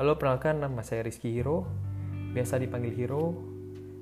Halo, 0.00 0.16
perkenalkan 0.16 0.64
nama 0.64 0.80
saya 0.80 1.04
Rizky 1.04 1.28
Hiro, 1.28 1.68
biasa 2.32 2.56
dipanggil 2.56 2.96
Hiro. 2.96 3.36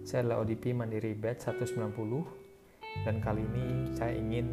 Saya 0.06 0.22
adalah 0.22 0.46
ODP 0.46 0.70
Mandiri 0.70 1.10
Batch 1.10 1.50
190 1.50 3.02
dan 3.02 3.18
kali 3.18 3.42
ini 3.42 3.90
saya 3.98 4.14
ingin 4.14 4.46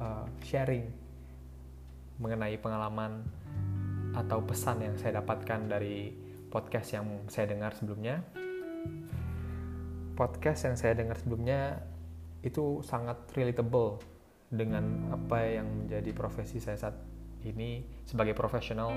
uh, 0.00 0.24
sharing 0.40 0.88
mengenai 2.16 2.56
pengalaman 2.56 3.20
atau 4.16 4.40
pesan 4.48 4.80
yang 4.80 4.96
saya 4.96 5.20
dapatkan 5.20 5.68
dari 5.68 6.08
podcast 6.48 6.96
yang 6.96 7.04
saya 7.28 7.52
dengar 7.52 7.76
sebelumnya. 7.76 8.24
Podcast 10.16 10.72
yang 10.72 10.80
saya 10.80 10.96
dengar 10.96 11.20
sebelumnya 11.20 11.84
itu 12.40 12.80
sangat 12.80 13.20
relatable 13.36 14.00
dengan 14.48 15.12
apa 15.12 15.36
yang 15.52 15.68
menjadi 15.84 16.16
profesi 16.16 16.64
saya 16.64 16.80
saat 16.80 16.96
ini 17.44 17.84
sebagai 18.08 18.32
profesional 18.32 18.88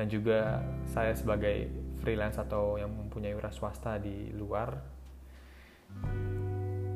dan 0.00 0.08
juga 0.08 0.64
saya 0.88 1.12
sebagai 1.12 1.68
freelance 2.00 2.40
atau 2.40 2.80
yang 2.80 2.88
mempunyai 2.88 3.36
wira 3.36 3.52
swasta 3.52 4.00
di 4.00 4.32
luar 4.32 4.80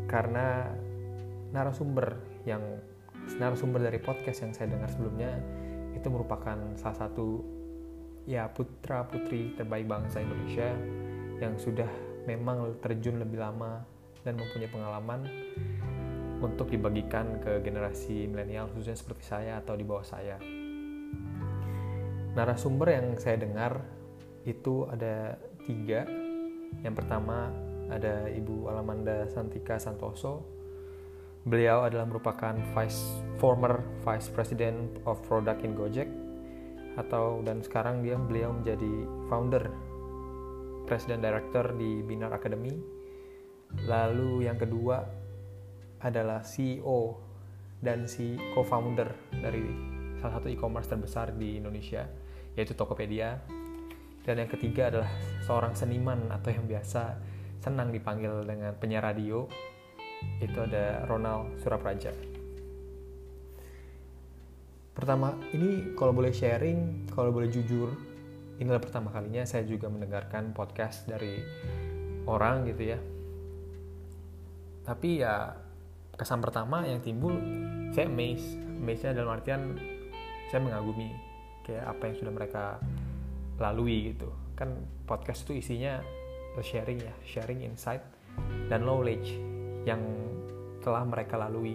karena 0.09 0.73
narasumber 1.53 2.17
yang 2.49 2.65
narasumber 3.37 3.85
dari 3.85 4.01
podcast 4.01 4.49
yang 4.49 4.57
saya 4.57 4.73
dengar 4.73 4.89
sebelumnya 4.89 5.37
itu 5.93 6.09
merupakan 6.09 6.57
salah 6.81 7.05
satu 7.05 7.45
ya 8.25 8.49
putra 8.49 9.05
putri 9.05 9.53
terbaik 9.53 9.85
bangsa 9.85 10.25
Indonesia 10.25 10.73
yang 11.45 11.61
sudah 11.61 11.93
memang 12.25 12.81
terjun 12.81 13.21
lebih 13.21 13.37
lama 13.37 13.85
dan 14.25 14.41
mempunyai 14.41 14.73
pengalaman 14.73 15.29
untuk 16.41 16.73
dibagikan 16.73 17.37
ke 17.45 17.61
generasi 17.61 18.25
milenial 18.33 18.73
khususnya 18.73 18.97
seperti 18.97 19.25
saya 19.29 19.61
atau 19.61 19.77
di 19.77 19.85
bawah 19.85 20.09
saya 20.09 20.64
narasumber 22.35 22.91
yang 22.91 23.15
saya 23.15 23.39
dengar 23.39 23.83
itu 24.43 24.85
ada 24.91 25.39
tiga. 25.65 26.05
Yang 26.83 26.95
pertama 27.01 27.55
ada 27.89 28.27
Ibu 28.29 28.69
Alamanda 28.69 29.31
Santika 29.31 29.79
Santoso. 29.79 30.43
Beliau 31.47 31.87
adalah 31.87 32.09
merupakan 32.09 32.57
vice 32.75 33.23
former 33.39 33.85
vice 34.03 34.33
president 34.33 34.99
of 35.07 35.21
product 35.29 35.63
in 35.63 35.77
Gojek 35.77 36.09
atau 36.95 37.43
dan 37.43 37.61
sekarang 37.61 38.01
dia 38.03 38.17
beliau 38.17 38.55
menjadi 38.55 38.93
founder 39.29 39.69
president 40.89 41.21
director 41.23 41.75
di 41.77 42.03
Binar 42.03 42.33
Academy. 42.35 42.75
Lalu 43.85 44.47
yang 44.47 44.57
kedua 44.57 45.03
adalah 46.01 46.41
CEO 46.45 47.19
dan 47.85 48.09
si 48.09 48.39
co-founder 48.57 49.13
dari 49.35 49.94
salah 50.25 50.41
satu 50.41 50.49
e-commerce 50.49 50.89
terbesar 50.89 51.37
di 51.37 51.61
Indonesia 51.61 52.09
yaitu 52.57 52.73
Tokopedia. 52.73 53.45
Dan 54.25 54.41
yang 54.41 54.49
ketiga 54.49 54.89
adalah 54.89 55.13
seorang 55.45 55.77
seniman 55.77 56.33
atau 56.33 56.49
yang 56.49 56.65
biasa 56.65 57.21
senang 57.61 57.93
dipanggil 57.93 58.41
dengan 58.41 58.73
penyiar 58.73 59.05
radio, 59.05 59.45
itu 60.41 60.57
ada 60.65 61.05
Ronald 61.05 61.61
Surapraja. 61.61 62.09
Pertama, 64.97 65.37
ini 65.53 65.93
kalau 65.93 66.17
boleh 66.17 66.33
sharing, 66.33 67.13
kalau 67.13 67.37
boleh 67.37 67.53
jujur, 67.53 67.93
inilah 68.57 68.81
pertama 68.81 69.13
kalinya 69.13 69.45
saya 69.45 69.69
juga 69.69 69.93
mendengarkan 69.93 70.57
podcast 70.57 71.05
dari 71.05 71.45
orang 72.25 72.65
gitu 72.65 72.97
ya. 72.97 72.99
Tapi 74.89 75.21
ya 75.21 75.53
kesan 76.17 76.41
pertama 76.41 76.89
yang 76.89 77.05
timbul, 77.05 77.37
saya 77.93 78.09
amazed. 78.09 78.57
Amazed-nya 78.81 79.21
dalam 79.21 79.37
artian 79.37 79.94
saya 80.49 80.61
mengagumi 80.61 81.13
kayak 81.65 81.85
apa 81.89 82.03
yang 82.13 82.17
sudah 82.21 82.33
mereka 82.33 82.65
lalui 83.59 84.13
gitu. 84.15 84.29
Kan 84.55 84.85
podcast 85.09 85.47
itu 85.49 85.59
isinya 85.59 86.03
sharing 86.63 87.03
ya 87.03 87.15
sharing 87.27 87.67
insight 87.67 88.03
dan 88.71 88.87
knowledge 88.87 89.35
yang 89.83 90.01
telah 90.85 91.03
mereka 91.03 91.41
lalui. 91.41 91.75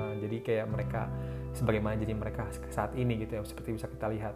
Uh, 0.00 0.16
jadi 0.24 0.36
kayak 0.40 0.66
mereka 0.72 1.12
sebagaimana 1.52 2.00
jadi 2.00 2.16
mereka 2.16 2.48
saat 2.72 2.96
ini 2.96 3.20
gitu 3.20 3.36
ya 3.36 3.42
seperti 3.44 3.76
bisa 3.76 3.90
kita 3.90 4.08
lihat. 4.08 4.34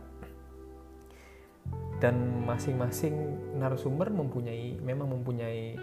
Dan 2.03 2.43
masing-masing 2.43 3.15
narasumber 3.63 4.11
mempunyai 4.11 4.77
memang 4.83 5.07
mempunyai 5.09 5.79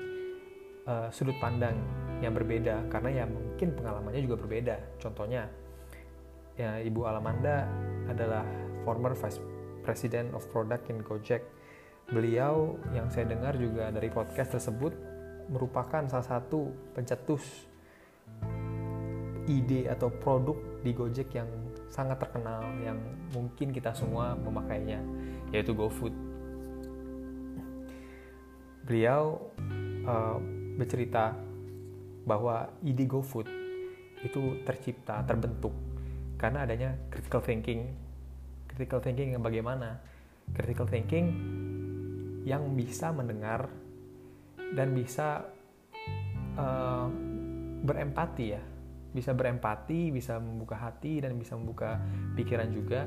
uh, 0.84 1.08
sudut 1.10 1.34
pandang 1.40 1.80
yang 2.20 2.36
berbeda 2.36 2.92
karena 2.92 3.24
ya 3.24 3.26
mungkin 3.26 3.74
pengalamannya 3.74 4.22
juga 4.22 4.36
berbeda. 4.44 5.00
Contohnya 5.00 5.48
ya 6.60 6.76
Ibu 6.84 7.08
Alamanda 7.08 7.64
adalah 8.12 8.44
former 8.84 9.16
Vice 9.16 9.40
President 9.80 10.36
of 10.36 10.44
Product 10.52 10.92
in 10.92 11.00
Gojek. 11.00 11.40
Beliau 12.12 12.76
yang 12.92 13.08
saya 13.08 13.32
dengar 13.32 13.56
juga 13.56 13.88
dari 13.96 14.12
podcast 14.12 14.60
tersebut 14.60 14.92
merupakan 15.48 16.04
salah 16.12 16.28
satu 16.28 16.68
pencetus 16.92 17.66
ide 19.48 19.88
atau 19.88 20.12
produk 20.12 20.84
di 20.84 20.92
Gojek 20.92 21.32
yang 21.34 21.48
sangat 21.90 22.22
terkenal 22.22 22.62
yang 22.84 23.00
mungkin 23.34 23.74
kita 23.74 23.96
semua 23.96 24.36
memakainya 24.36 25.00
yaitu 25.56 25.74
GoFood. 25.74 26.14
Beliau 28.86 29.50
uh, 30.06 30.38
bercerita 30.78 31.34
bahwa 32.28 32.70
ide 32.86 33.10
GoFood 33.10 33.48
itu 34.22 34.62
tercipta, 34.68 35.24
terbentuk 35.26 35.89
karena 36.40 36.64
adanya 36.64 36.96
critical 37.12 37.44
thinking. 37.44 37.92
Critical 38.72 39.04
thinking 39.04 39.36
yang 39.36 39.44
bagaimana? 39.44 40.00
Critical 40.56 40.88
thinking 40.88 41.36
yang 42.48 42.74
bisa 42.74 43.12
mendengar 43.12 43.68
dan 44.72 44.96
bisa 44.96 45.44
uh, 46.56 47.12
berempati 47.84 48.46
ya. 48.56 48.64
Bisa 49.12 49.36
berempati 49.36 50.16
bisa 50.16 50.40
membuka 50.40 50.80
hati 50.80 51.20
dan 51.20 51.36
bisa 51.36 51.60
membuka 51.60 52.00
pikiran 52.40 52.72
juga. 52.72 53.04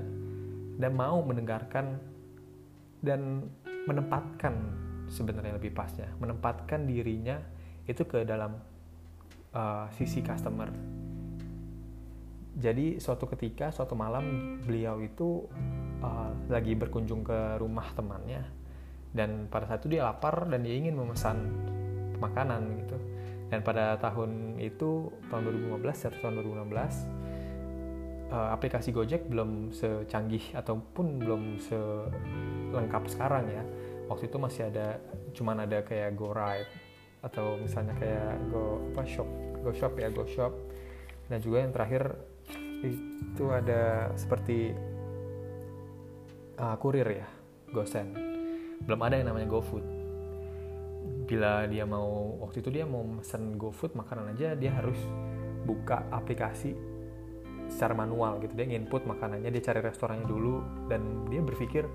Dan 0.77 0.93
mau 0.93 1.25
mendengarkan 1.25 1.97
dan 3.01 3.49
menempatkan 3.89 4.55
sebenarnya 5.09 5.57
lebih 5.57 5.73
pasnya. 5.73 6.13
Menempatkan 6.21 6.85
dirinya 6.85 7.41
itu 7.89 8.05
ke 8.05 8.29
dalam 8.29 8.61
uh, 9.57 9.89
sisi 9.97 10.21
customer 10.21 11.02
jadi 12.53 13.01
suatu 13.01 13.25
ketika 13.33 13.73
suatu 13.73 13.97
malam 13.97 14.59
beliau 14.61 15.01
itu 15.01 15.49
uh, 16.05 16.31
lagi 16.53 16.77
berkunjung 16.77 17.25
ke 17.25 17.57
rumah 17.57 17.89
temannya. 17.97 18.45
Dan 19.13 19.49
pada 19.49 19.69
saat 19.69 19.85
itu 19.85 19.97
dia 19.97 20.09
lapar 20.09 20.49
dan 20.49 20.65
dia 20.65 20.77
ingin 20.77 20.97
memesan 20.97 21.49
makanan 22.21 22.85
gitu. 22.85 22.97
Dan 23.49 23.61
pada 23.61 23.97
tahun 24.01 24.61
itu 24.61 25.13
tahun 25.29 25.49
2015 25.81 26.09
atau 26.09 26.19
tahun 26.25 26.35
2016 26.41 28.33
uh, 28.33 28.49
aplikasi 28.57 28.93
Gojek 28.97 29.29
belum 29.29 29.73
secanggih 29.77 30.57
ataupun 30.57 31.21
belum 31.21 31.61
selengkap 31.61 33.09
sekarang 33.09 33.49
ya. 33.49 33.65
Waktu 34.09 34.29
itu 34.29 34.37
masih 34.37 34.69
ada 34.69 35.01
cuman 35.33 35.65
ada 35.65 35.81
kayak 35.85 36.17
Go 36.17 36.33
Ride 36.37 36.69
atau 37.25 37.57
misalnya 37.61 37.97
kayak 37.97 38.45
Go 38.53 38.93
apa 38.93 39.09
Shop 39.09 39.29
Go 39.61 39.73
Shop 39.73 39.93
ya 39.97 40.09
Go 40.13 40.25
Shop. 40.29 40.53
Dan 41.29 41.41
juga 41.41 41.65
yang 41.65 41.73
terakhir 41.73 42.32
itu 42.83 43.45
ada 43.49 44.11
seperti 44.19 44.75
uh, 46.59 46.77
kurir 46.79 47.07
ya 47.07 47.29
gosen. 47.71 48.13
Belum 48.83 49.01
ada 49.03 49.17
yang 49.17 49.31
namanya 49.33 49.49
GoFood. 49.49 49.85
Bila 51.27 51.65
dia 51.71 51.87
mau 51.87 52.37
waktu 52.43 52.61
itu 52.61 52.71
dia 52.75 52.85
mau 52.85 53.07
mesen 53.07 53.57
GoFood 53.57 53.95
makanan 53.95 54.35
aja 54.37 54.59
dia 54.59 54.75
harus 54.75 54.99
buka 55.63 56.05
aplikasi 56.11 56.75
secara 57.71 57.95
manual 57.95 58.43
gitu. 58.43 58.53
Dia 58.59 58.69
input 58.69 59.07
makanannya 59.07 59.49
dia 59.49 59.63
cari 59.63 59.81
restorannya 59.81 60.27
dulu 60.27 60.61
dan 60.91 61.31
dia 61.31 61.41
berpikir 61.41 61.87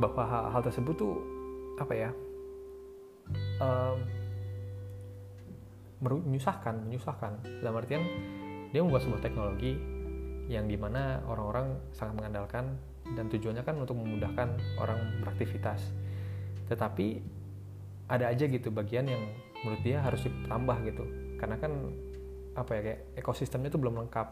bahwa 0.00 0.24
hal, 0.24 0.44
hal 0.54 0.62
tersebut 0.64 0.94
tuh 0.96 1.16
apa 1.76 1.92
ya 1.92 2.10
um, 3.60 3.98
menyusahkan 6.00 6.80
menyusahkan. 6.88 7.32
Dalam 7.60 7.76
artian 7.76 8.02
dia 8.70 8.80
membuat 8.80 9.04
sebuah 9.04 9.20
teknologi 9.20 9.99
yang 10.50 10.66
di 10.66 10.74
mana 10.74 11.22
orang-orang 11.30 11.78
sangat 11.94 12.18
mengandalkan 12.18 12.74
dan 13.14 13.30
tujuannya 13.30 13.62
kan 13.62 13.78
untuk 13.78 13.94
memudahkan 13.94 14.58
orang 14.82 15.22
beraktivitas. 15.22 15.78
Tetapi 16.66 17.22
ada 18.10 18.26
aja 18.26 18.50
gitu 18.50 18.74
bagian 18.74 19.06
yang 19.06 19.22
menurut 19.62 19.78
dia 19.86 20.02
harus 20.02 20.26
ditambah 20.26 20.76
gitu. 20.90 21.06
Karena 21.38 21.54
kan 21.54 21.70
apa 22.58 22.70
ya 22.74 22.80
kayak 22.82 23.00
ekosistemnya 23.22 23.70
itu 23.70 23.78
belum 23.78 24.02
lengkap 24.02 24.28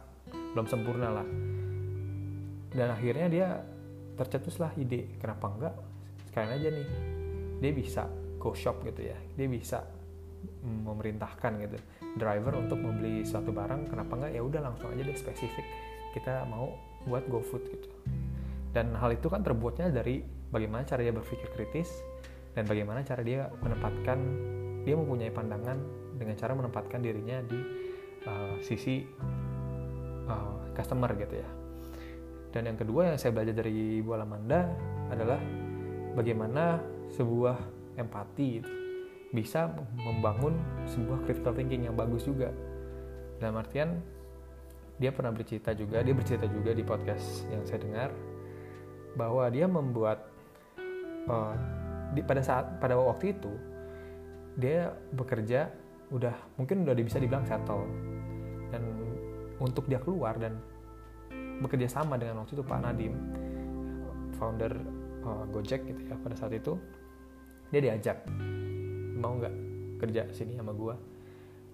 belum 0.58 0.66
sempurna 0.66 1.22
lah. 1.22 1.28
Dan 2.74 2.90
akhirnya 2.90 3.30
dia 3.30 3.48
tercetuslah 4.18 4.74
ide 4.74 5.22
kenapa 5.22 5.46
enggak 5.54 5.74
sekalian 6.26 6.52
aja 6.58 6.68
nih 6.74 6.86
dia 7.62 7.72
bisa 7.72 8.02
go 8.42 8.58
shop 8.58 8.82
gitu 8.82 9.06
ya. 9.06 9.18
Dia 9.38 9.46
bisa 9.46 9.86
memerintahkan 10.66 11.62
gitu 11.62 11.78
driver 12.18 12.58
untuk 12.58 12.82
membeli 12.82 13.22
suatu 13.22 13.54
barang 13.54 13.86
kenapa 13.86 14.18
enggak? 14.18 14.32
Ya 14.34 14.42
udah 14.42 14.60
langsung 14.66 14.90
aja 14.90 15.06
deh 15.06 15.14
spesifik 15.14 15.87
kita 16.18 16.42
mau 16.50 16.74
buat 17.06 17.24
GoFood 17.30 17.64
gitu. 17.70 17.88
Dan 18.74 18.92
hal 18.98 19.14
itu 19.14 19.30
kan 19.30 19.40
terbuatnya 19.46 19.94
dari 19.94 20.20
bagaimana 20.52 20.84
cara 20.84 21.06
dia 21.06 21.14
berpikir 21.14 21.48
kritis 21.54 21.88
dan 22.52 22.66
bagaimana 22.66 23.06
cara 23.06 23.22
dia 23.22 23.48
menempatkan 23.62 24.18
dia 24.82 24.94
mempunyai 24.98 25.30
pandangan 25.30 25.78
dengan 26.18 26.34
cara 26.34 26.52
menempatkan 26.58 27.00
dirinya 27.00 27.38
di 27.46 27.58
uh, 28.26 28.56
sisi 28.60 29.06
uh, 30.26 30.68
customer 30.74 31.14
gitu 31.16 31.38
ya. 31.38 31.48
Dan 32.48 32.72
yang 32.72 32.78
kedua 32.80 33.12
yang 33.12 33.18
saya 33.20 33.30
belajar 33.36 33.60
dari 33.60 34.00
Ibu 34.00 34.10
Alamanda 34.16 34.72
adalah 35.12 35.38
bagaimana 36.16 36.80
sebuah 37.12 37.56
empati 38.00 38.46
gitu, 38.60 38.70
bisa 39.36 39.68
membangun 40.00 40.56
sebuah 40.88 41.28
critical 41.28 41.52
thinking 41.52 41.84
yang 41.86 41.96
bagus 41.96 42.24
juga. 42.24 42.48
Dalam 43.38 43.60
artian 43.60 44.00
dia 44.98 45.14
pernah 45.14 45.30
bercerita 45.30 45.72
juga 45.78 46.02
dia 46.02 46.14
bercerita 46.14 46.46
juga 46.50 46.74
di 46.74 46.82
podcast 46.82 47.46
yang 47.48 47.62
saya 47.62 47.80
dengar 47.82 48.10
bahwa 49.14 49.46
dia 49.50 49.66
membuat 49.66 50.30
uh, 51.26 51.54
di, 52.12 52.20
pada 52.22 52.42
saat 52.42 52.78
pada 52.82 52.98
waktu 52.98 53.34
itu 53.34 53.52
dia 54.58 54.90
bekerja 55.14 55.70
udah 56.10 56.34
mungkin 56.58 56.82
udah 56.82 56.94
bisa 56.98 57.22
dibilang 57.22 57.46
settle. 57.46 57.86
Dan 58.68 58.82
untuk 59.62 59.86
dia 59.88 60.02
keluar 60.02 60.36
dan 60.36 60.58
bekerja 61.62 61.88
sama 61.90 62.18
dengan 62.18 62.42
waktu 62.42 62.54
itu 62.58 62.64
Pak 62.66 62.80
Nadim 62.82 63.14
founder 64.38 64.72
uh, 65.26 65.44
Gojek 65.50 65.82
gitu 65.88 66.00
ya 66.06 66.14
pada 66.20 66.38
saat 66.38 66.54
itu 66.54 66.78
dia 67.74 67.80
diajak 67.82 68.22
mau 69.18 69.34
nggak 69.34 69.54
kerja 69.98 70.30
sini 70.30 70.58
sama 70.58 70.74
gua? 70.74 70.94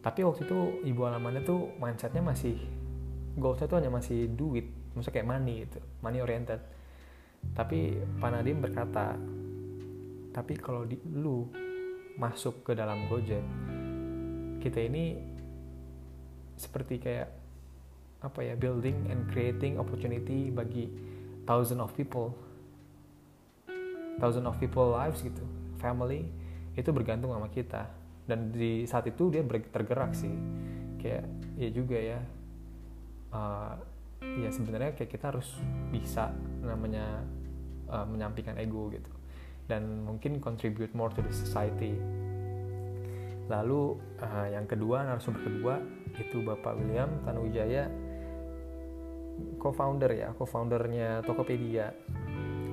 Tapi 0.04 0.20
waktu 0.20 0.44
itu 0.44 0.58
ibu 0.84 1.00
alamannya 1.08 1.42
tuh 1.44 1.72
mindsetnya 1.80 2.20
masih 2.20 2.60
goalsnya 3.34 3.66
tuh 3.66 3.78
hanya 3.82 3.90
masih 3.90 4.30
duit 4.30 4.66
maksudnya 4.94 5.14
kayak 5.20 5.28
money 5.28 5.54
gitu 5.66 5.80
money 6.00 6.18
oriented. 6.22 6.60
Tapi 7.52 8.00
Pak 8.22 8.30
Nadim 8.32 8.64
berkata 8.64 9.18
tapi 10.34 10.58
kalau 10.58 10.88
di, 10.88 10.96
lu 11.12 11.46
masuk 12.18 12.66
ke 12.66 12.72
dalam 12.72 13.06
Gojek 13.10 13.44
kita 14.62 14.80
ini 14.80 15.18
seperti 16.56 17.02
kayak 17.02 17.28
apa 18.24 18.40
ya 18.40 18.54
building 18.56 19.12
and 19.12 19.28
creating 19.28 19.76
opportunity 19.76 20.48
bagi 20.48 20.88
thousand 21.44 21.84
of 21.84 21.92
people 21.92 22.32
thousand 24.16 24.48
of 24.48 24.56
people 24.56 24.88
lives 24.88 25.20
gitu 25.20 25.44
family 25.84 26.24
itu 26.74 26.90
bergantung 26.90 27.30
sama 27.34 27.48
kita. 27.50 27.90
Dan 28.24 28.50
di 28.50 28.88
saat 28.88 29.06
itu 29.06 29.30
dia 29.30 29.44
tergerak 29.44 30.16
sih. 30.16 30.32
Kayak 30.98 31.24
ya 31.60 31.68
juga 31.70 31.98
ya 32.00 32.18
uh, 33.34 33.74
ya 34.40 34.48
sebenarnya 34.48 34.96
kayak 34.96 35.10
kita 35.10 35.34
harus 35.34 35.50
bisa 35.92 36.32
namanya 36.64 37.20
uh, 37.90 38.06
menyampaikan 38.08 38.56
ego 38.56 38.88
gitu 38.88 39.10
dan 39.68 40.04
mungkin 40.04 40.40
contribute 40.40 40.92
more 40.92 41.12
to 41.12 41.24
the 41.24 41.32
society. 41.32 41.96
Lalu 43.48 44.00
uh, 44.24 44.48
yang 44.48 44.64
kedua 44.64 45.04
narasumber 45.04 45.44
kedua 45.44 45.74
itu 46.16 46.40
Bapak 46.40 46.80
William 46.80 47.10
Tanuwijaya 47.24 47.88
co-founder 49.60 50.10
ya, 50.14 50.28
co-foundernya 50.36 51.20
Tokopedia. 51.24 51.92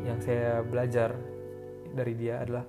Yang 0.08 0.20
saya 0.32 0.64
belajar 0.64 1.16
dari 1.92 2.14
dia 2.16 2.40
adalah 2.44 2.64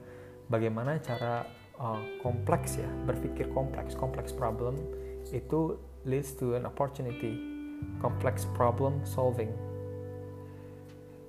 bagaimana 0.51 0.99
cara 0.99 1.47
uh, 1.79 2.03
kompleks 2.23 2.79
ya, 2.79 2.89
berpikir 3.07 3.51
kompleks, 3.55 3.95
kompleks 3.95 4.35
problem 4.35 4.79
itu 5.31 5.79
leads 6.05 6.35
to 6.35 6.59
an 6.59 6.67
opportunity, 6.67 7.52
complex 8.01 8.47
problem 8.55 9.01
solving 9.07 9.73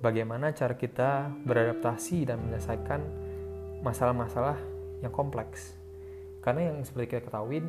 bagaimana 0.04 0.52
cara 0.52 0.76
kita 0.76 1.32
beradaptasi 1.48 2.28
dan 2.28 2.44
menyelesaikan 2.44 3.00
masalah-masalah 3.80 4.60
yang 5.00 5.08
kompleks. 5.08 5.72
Karena 6.44 6.68
yang 6.68 6.84
seperti 6.84 7.16
kita 7.16 7.32
ketahui 7.32 7.64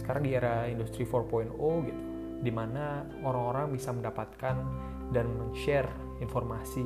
sekarang 0.00 0.24
di 0.24 0.32
era 0.32 0.64
industri 0.72 1.04
4.0 1.04 1.52
gitu, 1.84 2.02
di 2.40 2.48
mana 2.48 3.04
orang-orang 3.20 3.76
bisa 3.76 3.92
mendapatkan 3.92 4.56
dan 5.12 5.26
men-share 5.36 5.88
informasi 6.24 6.84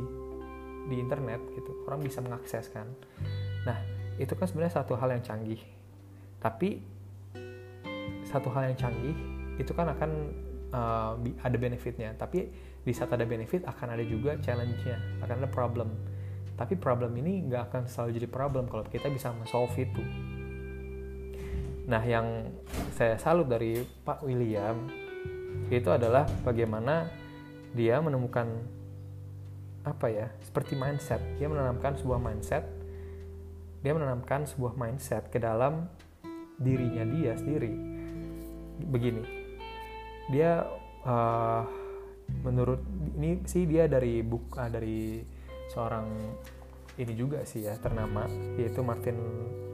di 0.90 0.98
internet 0.98 1.38
gitu, 1.54 1.70
orang 1.86 2.02
bisa 2.02 2.18
mengakses 2.18 2.66
kan. 2.66 2.90
Nah, 3.62 3.78
itu 4.18 4.34
kan 4.34 4.50
sebenarnya 4.50 4.82
satu 4.82 4.98
hal 4.98 5.14
yang 5.14 5.22
canggih. 5.22 5.62
Tapi 6.42 6.82
satu 8.26 8.50
hal 8.50 8.74
yang 8.74 8.78
canggih 8.78 9.14
itu 9.58 9.70
kan 9.70 9.90
akan 9.94 10.10
uh, 10.70 11.18
ada 11.18 11.56
benefitnya, 11.58 12.14
tapi 12.16 12.50
di 12.80 12.92
saat 12.96 13.12
ada 13.12 13.28
benefit 13.28 13.66
akan 13.68 13.94
ada 13.98 14.04
juga 14.06 14.40
challenge-nya, 14.40 15.22
akan 15.22 15.44
ada 15.44 15.48
problem. 15.50 15.92
Tapi 16.56 16.76
problem 16.76 17.16
ini 17.16 17.48
nggak 17.48 17.72
akan 17.72 17.82
selalu 17.88 18.20
jadi 18.20 18.28
problem 18.28 18.68
kalau 18.68 18.84
kita 18.84 19.08
bisa 19.08 19.32
solve 19.48 19.72
itu. 19.80 20.04
Nah, 21.88 22.04
yang 22.04 22.52
saya 22.94 23.16
salut 23.16 23.48
dari 23.48 23.82
Pak 23.82 24.22
William 24.22 24.86
itu 25.72 25.88
adalah 25.90 26.28
bagaimana 26.44 27.08
dia 27.72 27.98
menemukan 27.98 28.46
apa 29.82 30.06
ya, 30.12 30.28
seperti 30.44 30.76
mindset. 30.76 31.18
Dia 31.40 31.48
menanamkan 31.48 31.96
sebuah 31.96 32.20
mindset. 32.20 32.68
Dia 33.80 33.96
menanamkan 33.96 34.44
sebuah 34.44 34.76
mindset 34.76 35.32
ke 35.32 35.40
dalam 35.40 35.88
dirinya 36.60 37.08
dia 37.08 37.32
sendiri. 37.40 37.72
Begini, 38.84 39.39
dia 40.30 40.62
uh, 41.04 41.62
menurut 42.46 42.80
ini 43.18 43.42
sih 43.44 43.66
dia 43.66 43.90
dari 43.90 44.22
buku 44.22 44.54
uh, 44.54 44.70
dari 44.70 45.20
seorang 45.70 46.06
ini 46.96 47.12
juga 47.18 47.42
sih 47.42 47.66
ya 47.66 47.74
ternama 47.78 48.26
yaitu 48.56 48.80
Martin 48.80 49.18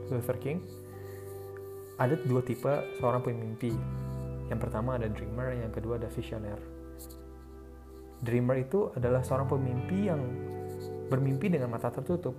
Luther 0.09 0.37
King. 0.41 0.59
Ada 1.97 2.17
dua 2.25 2.45
tipe 2.45 2.69
seorang 3.01 3.25
pemimpi. 3.25 3.73
Yang 4.49 4.59
pertama 4.61 4.97
ada 4.97 5.09
dreamer 5.09 5.53
yang 5.57 5.73
kedua 5.73 5.97
ada 5.97 6.09
visioner. 6.09 6.57
Dreamer 8.21 8.57
itu 8.57 8.89
adalah 8.97 9.21
seorang 9.21 9.49
pemimpi 9.49 10.09
yang 10.09 10.21
bermimpi 11.09 11.53
dengan 11.53 11.73
mata 11.73 11.89
tertutup. 11.93 12.33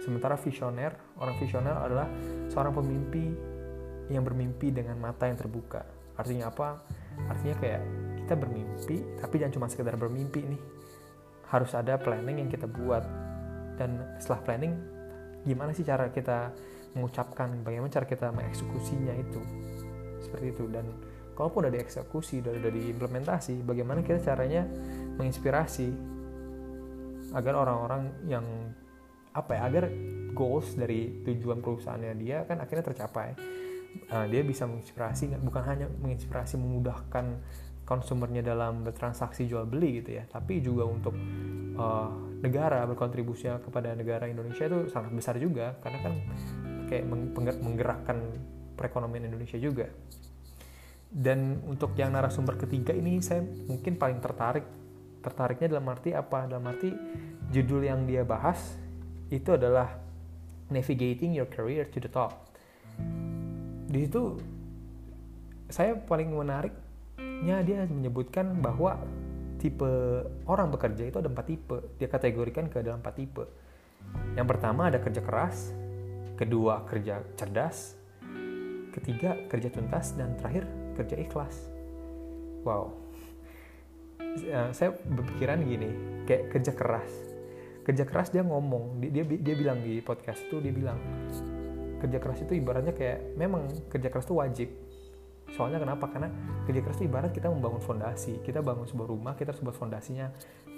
Sementara 0.00 0.34
visioner 0.38 0.96
orang 1.20 1.36
visioner 1.36 1.76
adalah 1.76 2.08
seorang 2.48 2.72
pemimpi 2.72 3.24
yang 4.10 4.26
bermimpi 4.26 4.74
dengan 4.74 4.98
mata 4.98 5.28
yang 5.28 5.38
terbuka 5.38 5.99
artinya 6.20 6.52
apa? 6.52 6.80
Artinya 7.26 7.56
kayak 7.58 7.82
kita 8.24 8.34
bermimpi 8.36 8.96
tapi 9.18 9.34
jangan 9.42 9.52
cuma 9.56 9.66
sekedar 9.66 9.96
bermimpi 9.96 10.40
nih. 10.44 10.62
Harus 11.50 11.74
ada 11.74 11.98
planning 11.98 12.46
yang 12.46 12.50
kita 12.52 12.70
buat. 12.70 13.02
Dan 13.80 14.20
setelah 14.20 14.44
planning 14.44 14.72
gimana 15.42 15.72
sih 15.72 15.82
cara 15.82 16.12
kita 16.12 16.52
mengucapkan 16.92 17.64
bagaimana 17.64 17.90
cara 17.90 18.06
kita 18.06 18.28
mengeksekusinya 18.30 19.14
itu? 19.16 19.40
Seperti 20.20 20.52
itu. 20.52 20.68
Dan 20.68 20.84
kalaupun 21.40 21.64
udah 21.64 21.72
dieksekusi 21.72 22.44
udah, 22.44 22.52
udah 22.52 22.72
diimplementasi 22.76 23.64
bagaimana 23.64 24.04
kita 24.04 24.20
caranya 24.20 24.68
menginspirasi 25.16 25.88
agar 27.32 27.54
orang-orang 27.56 28.12
yang 28.28 28.44
apa 29.32 29.56
ya 29.56 29.60
agar 29.70 29.84
goals 30.36 30.74
dari 30.76 31.22
tujuan 31.24 31.64
perusahaannya 31.64 32.14
dia 32.20 32.42
kan 32.44 32.60
akhirnya 32.60 32.92
tercapai 32.92 33.32
uh, 34.10 34.26
dia 34.26 34.42
bisa 34.42 34.66
menginspirasi 34.66 35.34
bukan 35.40 35.62
hanya 35.66 35.86
menginspirasi 36.02 36.58
memudahkan 36.58 37.38
konsumernya 37.84 38.46
dalam 38.46 38.86
bertransaksi 38.86 39.50
jual 39.50 39.66
beli 39.66 39.98
gitu 40.02 40.20
ya 40.20 40.24
tapi 40.30 40.62
juga 40.62 40.86
untuk 40.86 41.14
uh, 41.74 42.10
negara 42.40 42.86
berkontribusi 42.88 43.50
kepada 43.60 43.92
negara 43.92 44.24
Indonesia 44.24 44.64
itu 44.64 44.88
sangat 44.88 45.12
besar 45.12 45.36
juga 45.36 45.76
karena 45.84 45.98
kan 46.00 46.14
kayak 46.88 47.04
menggerakkan 47.60 48.18
perekonomian 48.74 49.28
Indonesia 49.28 49.60
juga. 49.60 49.86
Dan 51.10 51.60
untuk 51.66 51.92
yang 51.98 52.14
narasumber 52.14 52.56
ketiga 52.56 52.94
ini 52.94 53.18
saya 53.20 53.42
mungkin 53.42 53.98
paling 53.98 54.22
tertarik 54.22 54.64
tertariknya 55.20 55.76
dalam 55.76 55.86
arti 55.90 56.16
apa? 56.16 56.48
Dalam 56.48 56.64
arti 56.64 56.90
judul 57.52 57.84
yang 57.84 58.08
dia 58.08 58.24
bahas 58.24 58.78
itu 59.28 59.52
adalah 59.52 60.00
navigating 60.70 61.34
your 61.34 61.50
career 61.50 61.86
to 61.90 61.98
the 61.98 62.10
top 62.10 62.50
di 63.90 64.06
situ 64.06 64.38
saya 65.66 65.98
paling 65.98 66.30
menarik 66.30 66.74
nya 67.40 67.64
dia 67.64 67.88
menyebutkan 67.88 68.60
bahwa 68.60 69.00
tipe 69.60 69.88
orang 70.48 70.72
bekerja 70.72 71.08
itu 71.08 71.20
ada 71.20 71.28
empat 71.28 71.46
tipe. 71.48 71.78
Dia 72.00 72.08
kategorikan 72.08 72.68
ke 72.72 72.80
dalam 72.80 73.04
empat 73.04 73.14
tipe. 73.16 73.44
Yang 74.36 74.46
pertama 74.56 74.88
ada 74.88 75.00
kerja 75.00 75.20
keras, 75.20 75.72
kedua 76.36 76.84
kerja 76.88 77.20
cerdas, 77.36 77.96
ketiga 78.96 79.36
kerja 79.48 79.68
tuntas, 79.68 80.16
dan 80.16 80.36
terakhir 80.40 80.64
kerja 80.96 81.16
ikhlas. 81.20 81.68
Wow, 82.64 82.92
eh, 84.20 84.72
saya 84.76 84.96
berpikiran 84.96 85.64
gini, 85.64 86.24
kayak 86.24 86.52
kerja 86.56 86.72
keras. 86.72 87.12
Kerja 87.84 88.04
keras 88.04 88.28
dia 88.32 88.44
ngomong, 88.44 89.00
dia, 89.00 89.24
dia 89.24 89.24
dia 89.24 89.54
bilang 89.56 89.80
di 89.80 90.00
podcast 90.04 90.44
itu 90.44 90.60
dia 90.60 90.72
bilang 90.72 91.00
kerja 92.00 92.18
keras 92.18 92.40
itu 92.42 92.56
ibaratnya 92.56 92.96
kayak 92.96 93.36
memang 93.36 93.68
kerja 93.92 94.08
keras 94.08 94.24
itu 94.24 94.36
wajib. 94.40 94.68
Soalnya 95.54 95.82
kenapa? 95.82 96.06
Karena 96.08 96.30
kerja 96.64 96.80
keras 96.80 96.96
itu 97.02 97.06
ibarat 97.10 97.30
kita 97.34 97.50
membangun 97.50 97.82
fondasi. 97.82 98.38
Kita 98.40 98.62
bangun 98.62 98.86
sebuah 98.86 99.08
rumah 99.10 99.32
kita 99.34 99.52
harus 99.52 99.62
buat 99.62 99.76
fondasinya. 99.76 100.30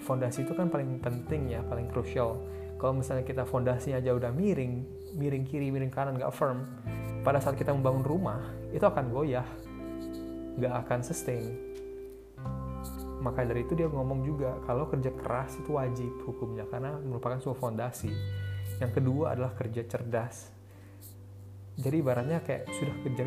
Fondasi 0.02 0.42
itu 0.42 0.52
kan 0.56 0.72
paling 0.72 0.98
penting 0.98 1.52
ya 1.52 1.60
paling 1.62 1.86
krusial. 1.92 2.40
Kalau 2.80 2.98
misalnya 2.98 3.22
kita 3.22 3.46
fondasinya 3.46 4.02
aja 4.02 4.10
udah 4.10 4.34
miring 4.34 4.82
miring 5.14 5.44
kiri 5.46 5.70
miring 5.70 5.92
kanan 5.92 6.18
nggak 6.18 6.34
firm 6.34 6.66
pada 7.22 7.38
saat 7.38 7.54
kita 7.54 7.70
membangun 7.70 8.02
rumah 8.02 8.42
itu 8.74 8.82
akan 8.82 9.12
goyah. 9.12 9.46
Nggak 10.58 10.74
akan 10.88 11.00
sustain. 11.04 11.52
Maka 13.22 13.46
dari 13.46 13.62
itu 13.62 13.78
dia 13.78 13.86
ngomong 13.86 14.26
juga 14.26 14.58
kalau 14.66 14.90
kerja 14.90 15.14
keras 15.14 15.54
itu 15.54 15.78
wajib 15.78 16.10
hukumnya 16.26 16.66
karena 16.66 16.98
merupakan 16.98 17.38
sebuah 17.38 17.58
fondasi. 17.60 18.10
Yang 18.82 18.98
kedua 18.98 19.38
adalah 19.38 19.54
kerja 19.54 19.86
cerdas 19.86 20.50
jadi 21.72 22.04
ibaratnya 22.04 22.44
kayak 22.44 22.68
sudah 22.68 22.94
kerja 23.00 23.24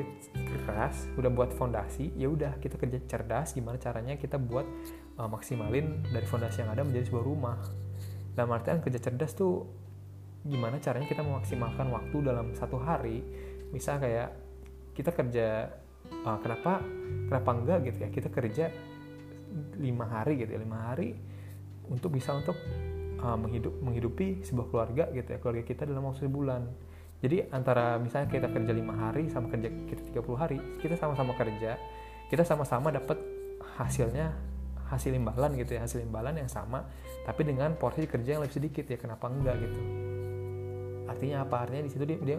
keras 0.66 1.10
udah 1.18 1.34
buat 1.34 1.50
fondasi 1.58 2.14
ya 2.14 2.30
udah 2.30 2.62
kita 2.62 2.78
kerja 2.78 3.02
cerdas 3.10 3.58
gimana 3.58 3.82
caranya 3.82 4.14
kita 4.22 4.38
buat 4.38 4.70
uh, 5.18 5.26
maksimalin 5.26 6.06
dari 6.14 6.28
fondasi 6.30 6.62
yang 6.62 6.72
ada 6.72 6.86
menjadi 6.86 7.10
sebuah 7.10 7.26
rumah. 7.26 7.58
Dalam 8.36 8.52
artian 8.54 8.84
kerja 8.84 9.00
cerdas 9.00 9.34
tuh 9.34 9.66
gimana 10.46 10.78
caranya 10.78 11.10
kita 11.10 11.26
memaksimalkan 11.26 11.90
waktu 11.90 12.18
dalam 12.22 12.54
satu 12.54 12.78
hari? 12.78 13.26
Misal 13.74 13.98
kayak 13.98 14.30
kita 14.94 15.10
kerja 15.10 15.74
uh, 16.28 16.38
kenapa 16.38 16.86
kenapa 17.32 17.50
enggak 17.50 17.80
gitu 17.90 17.98
ya? 18.06 18.10
Kita 18.14 18.30
kerja 18.30 18.70
lima 19.80 20.06
hari 20.06 20.38
gitu 20.38 20.52
ya 20.54 20.60
lima 20.60 20.92
hari 20.92 21.16
untuk 21.88 22.14
bisa 22.14 22.36
untuk 22.36 22.60
uh, 23.24 23.38
menghidup 23.40 23.74
menghidupi 23.82 24.46
sebuah 24.46 24.68
keluarga 24.70 25.04
gitu 25.16 25.34
ya. 25.34 25.38
Keluarga 25.42 25.64
kita 25.66 25.90
dalam 25.90 26.06
waktu 26.06 26.28
sebulan 26.28 26.62
jadi 27.24 27.48
antara 27.52 27.96
misalnya 27.98 28.28
kita 28.28 28.52
kerja 28.52 28.72
lima 28.76 28.94
hari 28.98 29.32
sama 29.32 29.48
kerja 29.48 29.72
kita 29.88 30.02
30 30.20 30.42
hari 30.42 30.58
kita 30.84 31.00
sama-sama 31.00 31.32
kerja 31.36 31.80
kita 32.28 32.44
sama-sama 32.44 32.90
dapat 32.92 33.18
hasilnya 33.78 34.34
hasil 34.86 35.18
imbalan 35.18 35.58
gitu 35.58 35.78
ya 35.78 35.82
hasil 35.86 36.06
imbalan 36.06 36.38
yang 36.38 36.50
sama 36.50 36.86
tapi 37.26 37.42
dengan 37.42 37.74
porsi 37.74 38.06
kerja 38.06 38.38
yang 38.38 38.42
lebih 38.46 38.56
sedikit 38.62 38.86
ya 38.86 38.98
kenapa 39.02 39.26
enggak 39.34 39.58
gitu. 39.66 39.82
Artinya 41.10 41.46
apa? 41.46 41.66
Artinya 41.66 41.84
di 41.86 41.92
situ 41.92 42.06
dia, 42.06 42.20
dia 42.22 42.38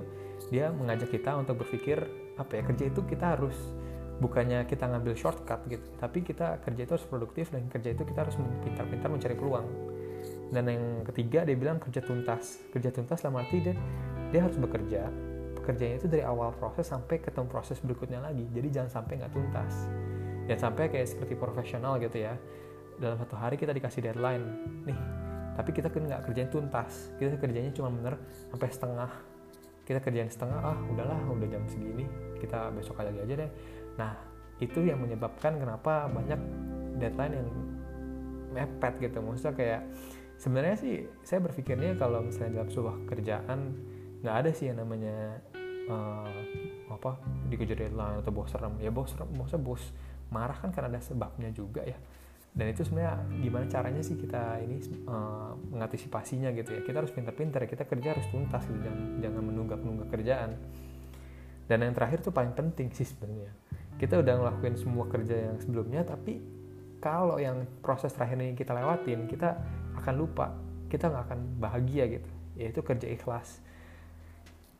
dia 0.50 0.64
mengajak 0.70 1.10
kita 1.10 1.34
untuk 1.34 1.66
berpikir 1.66 1.98
apa 2.38 2.60
ya 2.60 2.62
kerja 2.62 2.84
itu 2.92 3.00
kita 3.02 3.34
harus 3.34 3.56
bukannya 4.22 4.64
kita 4.64 4.88
ngambil 4.88 5.12
shortcut 5.12 5.60
gitu 5.68 5.84
tapi 6.00 6.24
kita 6.24 6.56
kerja 6.64 6.88
itu 6.88 6.92
harus 6.96 7.04
produktif 7.04 7.52
dan 7.52 7.68
kerja 7.68 7.92
itu 7.92 8.02
kita 8.06 8.24
harus 8.24 8.36
pintar-pintar 8.62 9.10
mencari 9.10 9.34
peluang. 9.34 9.66
Dan 10.54 10.70
yang 10.70 10.84
ketiga 11.10 11.42
dia 11.42 11.58
bilang 11.58 11.82
kerja 11.82 11.98
tuntas. 11.98 12.62
Kerja 12.70 12.94
tuntas 12.94 13.18
dalam 13.18 13.42
arti 13.42 13.58
dia 13.58 13.74
dia 14.34 14.40
harus 14.42 14.58
bekerja 14.58 15.08
pekerjaannya 15.66 15.98
itu 15.98 16.06
dari 16.06 16.22
awal 16.22 16.54
proses 16.54 16.86
sampai 16.86 17.18
ketemu 17.18 17.50
proses 17.50 17.82
berikutnya 17.82 18.22
lagi. 18.22 18.46
Jadi 18.54 18.68
jangan 18.70 19.02
sampai 19.02 19.18
nggak 19.18 19.34
tuntas. 19.34 19.90
Dan 20.46 20.62
sampai 20.62 20.86
kayak 20.86 21.10
seperti 21.10 21.34
profesional 21.34 21.98
gitu 21.98 22.22
ya. 22.22 22.38
Dalam 23.02 23.18
satu 23.18 23.34
hari 23.34 23.58
kita 23.58 23.74
dikasih 23.74 24.06
deadline. 24.06 24.46
Nih 24.86 24.94
tapi 25.58 25.72
kita 25.74 25.90
kan 25.90 26.06
nggak 26.06 26.22
kerjain 26.30 26.46
tuntas. 26.54 27.10
Kita 27.18 27.34
kerjanya 27.34 27.74
cuma 27.74 27.90
bener 27.90 28.14
sampai 28.54 28.68
setengah. 28.70 29.10
Kita 29.82 29.98
kerjain 29.98 30.30
setengah 30.30 30.58
ah 30.62 30.78
udahlah 30.86 31.18
udah 31.34 31.48
jam 31.50 31.66
segini. 31.66 32.06
Kita 32.38 32.70
besok 32.70 33.02
lagi 33.02 33.18
aja 33.18 33.34
deh. 33.34 33.50
Nah 33.98 34.14
itu 34.62 34.86
yang 34.86 35.02
menyebabkan 35.02 35.58
kenapa 35.58 36.06
banyak 36.06 36.38
deadline 37.02 37.42
yang 37.42 37.48
mepet 38.54 38.94
gitu. 39.02 39.18
Maksudnya 39.18 39.54
kayak 39.58 39.82
sebenarnya 40.38 40.76
sih 40.78 40.94
saya 41.26 41.42
berpikirnya 41.42 41.98
kalau 41.98 42.22
misalnya 42.22 42.62
dalam 42.62 42.70
sebuah 42.70 42.96
kerjaan 43.10 43.60
nggak 44.26 44.42
ada 44.42 44.50
sih 44.50 44.66
yang 44.66 44.82
namanya 44.82 45.38
uh, 45.86 46.26
apa 46.90 47.14
dikejar 47.46 47.86
deadline 47.86 48.18
atau 48.18 48.34
bos 48.34 48.50
serem. 48.50 48.74
Ya 48.82 48.90
bos 48.90 49.14
serem 49.14 49.30
bosnya 49.38 49.62
bos 49.62 49.82
marah 50.34 50.58
kan 50.58 50.74
karena 50.74 50.98
ada 50.98 50.98
sebabnya 50.98 51.54
juga 51.54 51.86
ya. 51.86 51.94
Dan 52.50 52.74
itu 52.74 52.82
sebenarnya 52.82 53.22
gimana 53.38 53.70
caranya 53.70 54.02
sih 54.02 54.18
kita 54.18 54.58
ini 54.66 54.82
uh, 55.06 55.54
mengantisipasinya 55.70 56.50
gitu 56.58 56.74
ya. 56.74 56.80
Kita 56.82 56.98
harus 56.98 57.14
pintar-pintar 57.14 57.62
kita 57.70 57.86
kerja 57.86 58.18
harus 58.18 58.26
tuntas 58.34 58.66
gitu. 58.66 58.82
Jangan 58.82 59.22
jangan 59.22 59.42
menunggak-nunggak 59.46 60.08
kerjaan. 60.10 60.58
Dan 61.70 61.86
yang 61.86 61.94
terakhir 61.94 62.26
tuh 62.26 62.34
paling 62.34 62.50
penting 62.50 62.90
sih 62.90 63.06
sebenarnya. 63.06 63.54
Kita 63.94 64.18
udah 64.18 64.42
ngelakuin 64.42 64.74
semua 64.74 65.06
kerja 65.06 65.38
yang 65.38 65.56
sebelumnya 65.62 66.02
tapi 66.02 66.42
kalau 66.98 67.38
yang 67.38 67.62
proses 67.78 68.10
terakhir 68.10 68.42
ini 68.42 68.58
kita 68.58 68.74
lewatin 68.74 69.30
kita 69.30 69.54
akan 70.02 70.14
lupa. 70.18 70.50
Kita 70.90 71.14
nggak 71.14 71.24
akan 71.30 71.40
bahagia 71.62 72.10
gitu. 72.10 72.30
Yaitu 72.58 72.82
kerja 72.82 73.06
ikhlas 73.06 73.62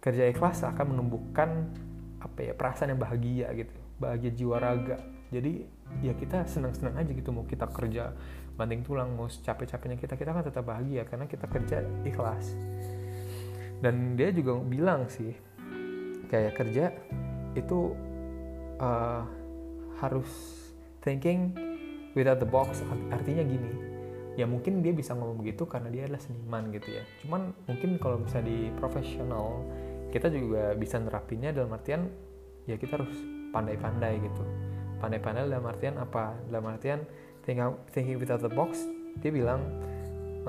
kerja 0.06 0.30
ikhlas 0.30 0.62
akan 0.62 0.94
menumbuhkan 0.94 1.66
apa 2.22 2.38
ya 2.46 2.52
perasaan 2.54 2.94
yang 2.94 3.02
bahagia 3.02 3.50
gitu 3.58 3.74
bahagia 3.98 4.30
jiwa 4.30 4.56
raga. 4.62 5.02
Jadi 5.34 5.66
ya 6.06 6.14
kita 6.14 6.46
senang-senang 6.46 6.94
aja 6.94 7.10
gitu 7.10 7.34
mau 7.34 7.42
kita 7.42 7.66
kerja 7.66 8.14
banting 8.54 8.86
tulang 8.86 9.18
mau 9.18 9.26
capek-capeknya 9.26 9.98
kita 9.98 10.14
kita 10.14 10.30
kan 10.30 10.46
tetap 10.46 10.62
bahagia 10.62 11.02
karena 11.10 11.26
kita 11.26 11.50
kerja 11.50 11.82
ikhlas. 12.06 12.54
Dan 13.82 14.14
dia 14.14 14.30
juga 14.30 14.62
bilang 14.62 15.10
sih 15.10 15.34
kayak 16.30 16.54
kerja 16.54 16.94
itu 17.58 17.92
uh, 18.78 19.26
harus 19.98 20.30
thinking 21.02 21.50
without 22.14 22.38
the 22.38 22.46
box. 22.46 22.78
Artinya 23.10 23.42
gini 23.42 23.72
ya 24.36 24.44
mungkin 24.44 24.84
dia 24.84 24.92
bisa 24.92 25.16
ngomong 25.16 25.40
begitu 25.40 25.64
karena 25.64 25.88
dia 25.88 26.06
adalah 26.06 26.22
seniman 26.22 26.70
gitu 26.70 26.94
ya. 26.94 27.02
Cuman 27.24 27.56
mungkin 27.66 27.96
kalau 27.98 28.22
misalnya 28.22 28.52
di 28.52 28.58
profesional 28.76 29.64
kita 30.16 30.32
juga 30.32 30.72
bisa 30.72 30.96
nerapinnya 30.96 31.52
dalam 31.52 31.68
artian 31.76 32.08
ya 32.64 32.80
kita 32.80 32.96
harus 32.96 33.12
pandai-pandai 33.52 34.16
gitu. 34.24 34.42
Pandai-pandai 34.96 35.44
dalam 35.44 35.68
artian 35.68 36.00
apa? 36.00 36.32
Dalam 36.48 36.72
artian 36.72 37.04
thinking, 37.44 38.16
without 38.16 38.40
the 38.40 38.48
box 38.48 38.80
dia 39.20 39.28
bilang 39.28 39.60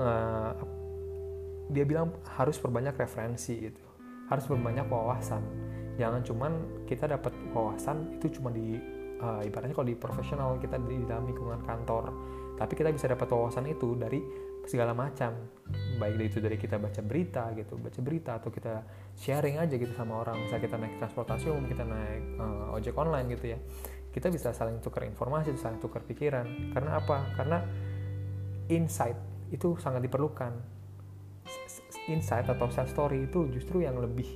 uh, 0.00 0.56
dia 1.68 1.84
bilang 1.84 2.16
harus 2.40 2.56
perbanyak 2.56 2.96
referensi 2.96 3.68
gitu. 3.68 3.84
Harus 4.32 4.48
perbanyak 4.48 4.88
wawasan. 4.88 5.44
Jangan 6.00 6.24
cuman 6.24 6.52
kita 6.88 7.04
dapat 7.04 7.36
wawasan 7.52 8.16
itu 8.16 8.40
cuma 8.40 8.48
di 8.48 8.80
uh, 9.20 9.44
ibaratnya 9.44 9.76
kalau 9.76 9.88
di 9.88 9.96
profesional 9.98 10.56
kita 10.56 10.80
di 10.80 11.04
dalam 11.04 11.28
lingkungan 11.28 11.60
kantor. 11.68 12.08
Tapi 12.56 12.72
kita 12.72 12.88
bisa 12.88 13.06
dapat 13.06 13.28
wawasan 13.28 13.68
itu 13.68 13.94
dari 13.94 14.47
segala 14.68 14.92
macam. 14.92 15.32
Baik 15.98 16.30
itu 16.30 16.38
dari 16.38 16.60
kita 16.60 16.76
baca 16.78 17.00
berita 17.02 17.50
gitu 17.56 17.74
baca 17.80 18.00
berita 18.04 18.30
atau 18.38 18.52
kita 18.52 18.84
sharing 19.16 19.56
aja 19.58 19.74
gitu 19.74 19.90
sama 19.96 20.22
orang. 20.22 20.44
Misalnya 20.44 20.62
kita 20.68 20.76
naik 20.76 20.94
transportasi 21.00 21.44
umum 21.48 21.64
kita 21.66 21.82
naik 21.88 22.22
uh, 22.38 22.76
ojek 22.76 22.94
online 22.94 23.26
gitu 23.32 23.56
ya. 23.56 23.58
Kita 24.12 24.28
bisa 24.28 24.52
saling 24.52 24.78
tukar 24.84 25.08
informasi 25.08 25.56
saling 25.56 25.80
tukar 25.80 26.04
pikiran. 26.04 26.76
Karena 26.76 27.00
apa? 27.00 27.32
Karena 27.34 27.58
insight 28.68 29.16
itu 29.48 29.74
sangat 29.80 30.04
diperlukan. 30.04 30.52
Insight 32.12 32.46
atau 32.46 32.68
self 32.68 32.92
story 32.92 33.26
itu 33.26 33.48
justru 33.48 33.82
yang 33.82 33.96
lebih 33.98 34.28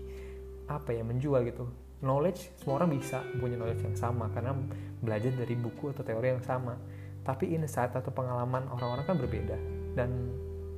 apa 0.67 0.97
ya 0.97 1.05
menjual 1.05 1.45
gitu. 1.45 1.69
Knowledge 2.03 2.51
semua 2.59 2.83
orang 2.83 2.99
bisa 2.99 3.23
punya 3.39 3.55
knowledge 3.55 3.87
yang 3.87 3.95
sama 3.95 4.27
karena 4.35 4.59
belajar 4.99 5.31
dari 5.39 5.55
buku 5.55 5.95
atau 5.95 6.03
teori 6.03 6.35
yang 6.35 6.43
sama. 6.43 6.75
Tapi 7.23 7.55
insight 7.55 7.95
atau 7.95 8.11
pengalaman 8.11 8.67
orang-orang 8.67 9.07
kan 9.07 9.15
berbeda 9.15 9.82
dan 9.92 10.11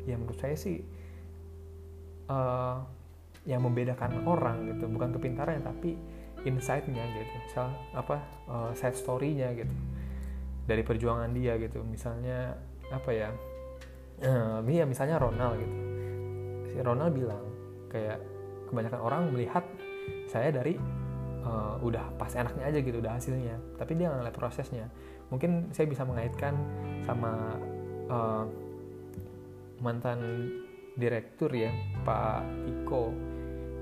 ya 0.04 0.18
menurut 0.21 0.37
saya 0.37 0.56
sih 0.59 0.83
uh, 2.28 2.80
yang 3.44 3.61
membedakan 3.61 4.25
orang 4.25 4.73
gitu 4.73 4.88
bukan 4.88 5.12
kepintarannya 5.12 5.62
tapi 5.64 5.97
insightnya 6.44 7.04
gitu. 7.12 7.35
Misal 7.49 7.68
apa 7.92 8.16
uh, 8.49 8.71
side 8.76 8.97
storynya 8.97 9.52
gitu. 9.56 9.73
Dari 10.64 10.80
perjuangan 10.80 11.33
dia 11.33 11.56
gitu. 11.61 11.85
Misalnya 11.85 12.56
apa 12.88 13.11
ya 13.12 13.28
uh, 14.25 14.61
ya 14.64 14.85
misalnya 14.88 15.21
Ronald 15.21 15.61
gitu. 15.61 15.75
Si 16.73 16.76
Ronald 16.80 17.12
bilang 17.12 17.44
kayak 17.92 18.21
kebanyakan 18.68 19.00
orang 19.00 19.23
melihat 19.33 19.64
saya 20.28 20.50
dari 20.50 20.80
uh, 21.44 21.76
udah 21.85 22.16
pas 22.16 22.33
enaknya 22.33 22.64
aja 22.64 22.78
gitu 22.80 22.97
udah 23.00 23.12
hasilnya. 23.16 23.56
Tapi 23.76 23.92
dia 23.97 24.09
ngeliat 24.09 24.37
prosesnya. 24.37 24.88
Mungkin 25.28 25.73
saya 25.73 25.88
bisa 25.88 26.04
mengaitkan 26.04 26.56
sama 27.04 27.61
uh, 28.09 28.44
mantan 29.83 30.50
direktur 30.95 31.50
ya 31.50 31.75
Pak 32.07 32.45
Iko 32.71 33.11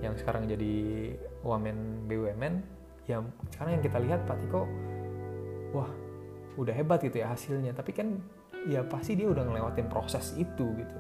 yang 0.01 0.17
sekarang 0.17 0.49
jadi 0.49 0.75
wamen 1.45 2.09
BUMN 2.09 2.55
ya 3.05 3.21
sekarang 3.53 3.81
yang 3.81 3.85
kita 3.85 3.99
lihat 4.01 4.21
Pak 4.25 4.37
Tiko 4.41 4.63
wah 5.73 5.91
udah 6.57 6.75
hebat 6.77 7.01
gitu 7.01 7.21
ya 7.23 7.33
hasilnya. 7.33 7.73
Tapi 7.73 7.91
kan 7.97 8.21
ya 8.69 8.85
pasti 8.85 9.17
dia 9.17 9.29
udah 9.29 9.45
ngelewatin 9.47 9.89
proses 9.89 10.37
itu 10.37 10.67
gitu. 10.77 10.97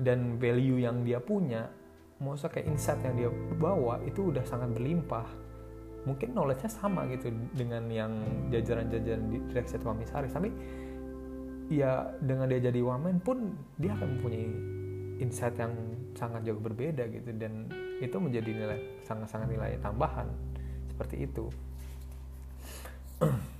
Dan 0.00 0.40
value 0.40 0.80
yang 0.82 1.04
dia 1.04 1.20
punya 1.20 1.68
mau 2.22 2.38
kayak 2.38 2.70
insight 2.70 3.02
yang 3.02 3.14
dia 3.18 3.30
bawa 3.58 4.00
itu 4.06 4.32
udah 4.32 4.44
sangat 4.46 4.72
berlimpah. 4.72 5.26
Mungkin 6.02 6.34
knowledge-nya 6.34 6.70
sama 6.70 7.06
gitu 7.14 7.30
dengan 7.54 7.86
yang 7.86 8.10
jajaran-jajaran 8.50 9.22
di 9.30 9.38
direksi 9.54 9.78
komisaris 9.78 10.34
tapi 10.34 10.50
ya 11.72 12.12
dengan 12.20 12.48
dia 12.52 12.68
jadi 12.68 12.80
wamen 12.84 13.22
pun 13.24 13.56
dia 13.80 13.96
akan 13.96 14.18
mempunyai 14.18 14.48
insight 15.22 15.56
yang 15.56 15.72
sangat 16.12 16.44
jauh 16.44 16.60
berbeda 16.60 17.08
gitu. 17.08 17.32
Dan 17.32 17.70
itu 18.02 18.16
menjadi 18.18 18.50
nilai 18.52 18.80
sangat-sangat 19.08 19.48
nilai 19.48 19.80
tambahan 19.80 20.28
seperti 20.92 21.28
itu. 21.28 21.46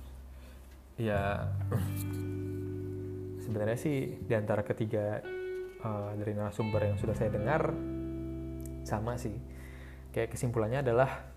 Ya 0.93 1.49
sebenarnya 3.43 3.77
sih 3.81 4.13
di 4.13 4.33
antara 4.37 4.61
ketiga 4.61 5.25
uh, 5.81 6.13
dari 6.13 6.37
narasumber 6.37 6.85
yang 6.85 7.01
sudah 7.01 7.17
saya 7.17 7.33
dengar 7.33 7.73
sama 8.85 9.17
sih. 9.17 9.33
Kayak 10.13 10.37
kesimpulannya 10.37 10.85
adalah 10.85 11.33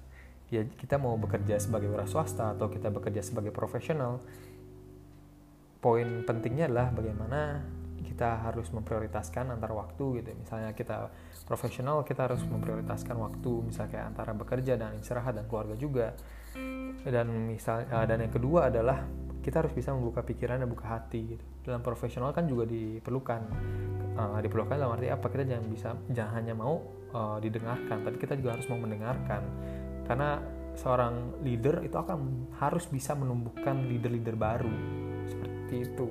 ya 0.52 0.62
kita 0.62 1.00
mau 1.00 1.16
bekerja 1.18 1.59
sebagai 1.59 1.90
wira 1.90 2.06
swasta 2.06 2.54
atau 2.54 2.71
kita 2.71 2.92
bekerja 2.92 3.25
sebagai 3.25 3.50
profesional 3.50 4.23
poin 5.87 6.26
pentingnya 6.26 6.66
adalah 6.66 6.90
bagaimana 6.90 7.62
kita 8.02 8.43
harus 8.43 8.75
memprioritaskan 8.75 9.55
antar 9.55 9.71
waktu 9.71 10.19
gitu. 10.19 10.35
Misalnya 10.35 10.75
kita 10.75 11.14
profesional 11.47 12.02
kita 12.02 12.26
harus 12.26 12.43
memprioritaskan 12.43 13.14
waktu 13.14 13.71
misalnya 13.71 14.11
antara 14.11 14.35
bekerja 14.35 14.75
dan 14.75 14.99
istirahat 14.99 15.38
dan 15.38 15.47
keluarga 15.47 15.78
juga. 15.78 16.11
Dan 17.07 17.47
misal 17.47 17.87
uh, 17.87 18.02
dan 18.02 18.19
yang 18.19 18.35
kedua 18.35 18.66
adalah 18.66 19.07
kita 19.38 19.62
harus 19.62 19.71
bisa 19.71 19.95
membuka 19.95 20.26
pikiran 20.26 20.59
dan 20.59 20.66
buka 20.66 20.90
hati 20.90 21.38
gitu. 21.38 21.45
dalam 21.62 21.87
profesional 21.87 22.35
kan 22.35 22.50
juga 22.50 22.66
diperlukan 22.66 23.40
uh, 24.19 24.43
diperlukan 24.43 24.75
dalam 24.75 24.90
arti 24.99 25.07
apa? 25.07 25.26
Kita 25.31 25.45
jangan 25.47 25.66
bisa 25.71 25.95
jangan 26.11 26.33
hanya 26.35 26.55
mau 26.59 26.83
uh, 27.14 27.38
didengarkan 27.38 28.02
tapi 28.02 28.19
kita 28.19 28.35
juga 28.35 28.59
harus 28.59 28.66
mau 28.66 28.83
mendengarkan. 28.83 29.43
Karena 30.02 30.43
seorang 30.75 31.47
leader 31.47 31.87
itu 31.87 31.95
akan 31.95 32.50
harus 32.59 32.90
bisa 32.90 33.14
menumbuhkan 33.14 33.87
leader-leader 33.87 34.35
baru 34.35 35.06
seperti 35.66 35.82
itu. 35.82 36.08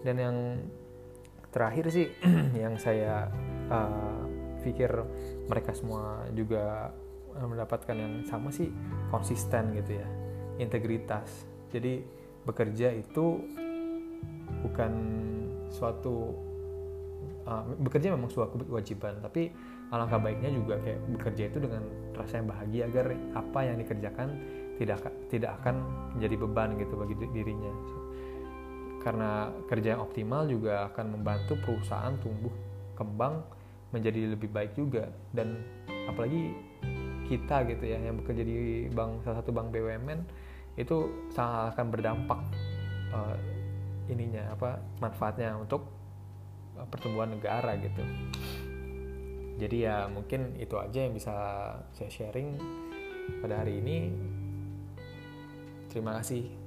Dan 0.00 0.16
yang 0.16 0.36
terakhir 1.52 1.92
sih 1.92 2.08
yang 2.64 2.80
saya 2.80 3.28
uh, 3.68 4.24
pikir 4.64 4.88
mereka 5.44 5.76
semua 5.76 6.24
juga 6.32 6.88
mendapatkan 7.36 7.92
yang 7.92 8.24
sama 8.24 8.48
sih 8.48 8.72
konsisten 9.12 9.76
gitu 9.76 10.00
ya 10.00 10.08
integritas. 10.56 11.44
Jadi 11.68 12.00
bekerja 12.48 12.96
itu 12.96 13.44
bukan 14.64 14.92
suatu 15.68 16.32
uh, 17.44 17.64
bekerja 17.76 18.12
memang 18.12 18.32
suatu 18.32 18.60
kewajiban 18.64 19.20
tapi 19.20 19.52
alangkah 19.92 20.20
baiknya 20.20 20.50
juga 20.52 20.80
kayak 20.80 21.00
bekerja 21.20 21.44
itu 21.52 21.58
dengan 21.60 21.84
rasa 22.16 22.40
yang 22.40 22.48
bahagia 22.48 22.82
agar 22.88 23.06
apa 23.36 23.60
yang 23.64 23.76
dikerjakan 23.80 24.28
tidak 24.76 24.98
tidak 25.28 25.52
akan 25.62 25.84
menjadi 26.16 26.36
beban 26.40 26.68
gitu 26.80 26.94
bagi 26.96 27.14
dirinya 27.32 27.72
karena 29.02 29.50
kerja 29.66 29.98
yang 29.98 30.02
optimal 30.06 30.46
juga 30.46 30.86
akan 30.94 31.18
membantu 31.18 31.58
perusahaan 31.58 32.14
tumbuh 32.22 32.54
kembang 32.94 33.42
menjadi 33.90 34.32
lebih 34.32 34.48
baik 34.48 34.78
juga. 34.78 35.10
Dan 35.34 35.58
apalagi 36.06 36.54
kita 37.26 37.66
gitu 37.66 37.84
ya 37.84 37.98
yang 37.98 38.18
bekerja 38.22 38.42
di 38.46 38.86
bank 38.94 39.26
salah 39.26 39.42
satu 39.42 39.50
bank 39.50 39.74
BUMN 39.74 40.20
itu 40.78 41.28
sangat 41.34 41.76
akan 41.76 41.86
berdampak 41.92 42.40
uh, 43.12 43.36
ininya 44.08 44.54
apa 44.54 44.80
manfaatnya 45.02 45.58
untuk 45.58 45.84
uh, 46.78 46.86
pertumbuhan 46.88 47.34
negara 47.34 47.76
gitu. 47.76 48.02
Jadi 49.60 49.76
ya 49.84 50.08
mungkin 50.08 50.56
itu 50.56 50.74
aja 50.80 50.98
yang 51.04 51.12
bisa 51.12 51.34
saya 51.92 52.10
sharing 52.10 52.56
pada 53.42 53.62
hari 53.62 53.82
ini. 53.82 53.96
Terima 55.92 56.16
kasih 56.16 56.61